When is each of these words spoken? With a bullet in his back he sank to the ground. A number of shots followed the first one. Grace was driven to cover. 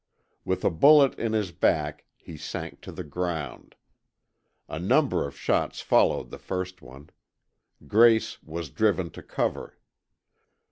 With 0.43 0.65
a 0.65 0.71
bullet 0.71 1.13
in 1.19 1.33
his 1.33 1.51
back 1.51 2.05
he 2.17 2.35
sank 2.35 2.81
to 2.81 2.91
the 2.91 3.03
ground. 3.03 3.75
A 4.67 4.79
number 4.79 5.27
of 5.27 5.37
shots 5.37 5.79
followed 5.81 6.31
the 6.31 6.39
first 6.39 6.81
one. 6.81 7.11
Grace 7.87 8.41
was 8.41 8.71
driven 8.71 9.11
to 9.11 9.21
cover. 9.21 9.77